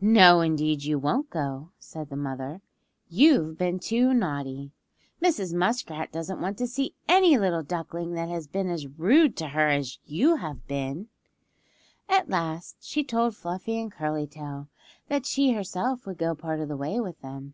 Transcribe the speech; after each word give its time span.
"No 0.00 0.40
indeed 0.40 0.84
you 0.84 0.98
won't 0.98 1.28
go," 1.28 1.72
said 1.78 2.08
the 2.08 2.16
mother. 2.16 2.62
"You've 3.10 3.58
been 3.58 3.78
too 3.78 4.14
naughty. 4.14 4.70
Mrs. 5.20 5.52
Muskrat 5.52 6.10
doesn't 6.10 6.40
want 6.40 6.56
to 6.56 6.66
see 6.66 6.94
any 7.06 7.36
little 7.36 7.62
duckling 7.62 8.14
that 8.14 8.30
has 8.30 8.46
been 8.46 8.70
as 8.70 8.86
rude 8.86 9.36
to 9.36 9.48
her 9.48 9.68
as 9.68 9.98
you 10.06 10.36
have 10.36 10.66
been." 10.66 11.08
At 12.08 12.30
last 12.30 12.76
she 12.82 13.04
told 13.04 13.36
Fluffy 13.36 13.78
and 13.78 13.92
Curly 13.92 14.26
Tail 14.26 14.68
that 15.08 15.26
she 15.26 15.52
herself 15.52 16.06
would 16.06 16.16
go 16.16 16.34
part 16.34 16.60
of 16.60 16.68
the 16.68 16.76
way 16.78 16.98
with 16.98 17.20
them. 17.20 17.52